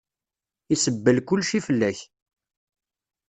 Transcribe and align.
Isebbel 0.73 1.17
kulci 1.27 1.59
fell-ak. 1.67 1.99